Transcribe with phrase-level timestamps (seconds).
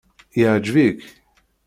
[0.41, 0.99] Iɛǧeb-ik?